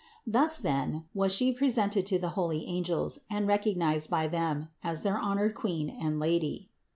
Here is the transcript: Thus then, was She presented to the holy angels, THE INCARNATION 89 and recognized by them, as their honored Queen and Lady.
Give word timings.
Thus 0.25 0.57
then, 0.57 1.05
was 1.13 1.31
She 1.31 1.51
presented 1.53 2.07
to 2.07 2.17
the 2.17 2.29
holy 2.29 2.65
angels, 2.65 3.17
THE 3.29 3.35
INCARNATION 3.37 3.43
89 3.43 3.43
and 3.43 3.47
recognized 3.47 4.09
by 4.09 4.25
them, 4.29 4.69
as 4.83 5.03
their 5.03 5.19
honored 5.19 5.53
Queen 5.53 5.91
and 5.91 6.19
Lady. 6.19 6.69